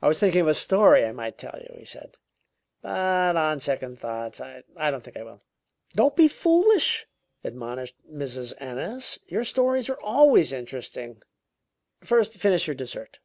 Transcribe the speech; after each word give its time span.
"I 0.00 0.08
was 0.08 0.18
thinking 0.18 0.40
of 0.40 0.48
a 0.48 0.54
story 0.54 1.04
I 1.04 1.12
might 1.12 1.36
tell 1.36 1.58
you," 1.60 1.74
he 1.78 1.84
said, 1.84 2.16
"but 2.80 3.36
on 3.36 3.60
second 3.60 3.98
thoughts 4.00 4.40
I 4.40 4.62
don't 4.90 5.04
think 5.04 5.18
I 5.18 5.22
will." 5.22 5.42
"Don't 5.94 6.16
be 6.16 6.28
foolish!" 6.28 7.06
admonished 7.44 7.96
Mrs. 8.10 8.54
Ennis. 8.58 9.18
"Your 9.26 9.44
stories 9.44 9.90
are 9.90 10.00
always 10.02 10.50
interesting. 10.50 11.20
First 12.02 12.32
finish 12.38 12.66
your 12.68 12.74
dessert." 12.74 13.18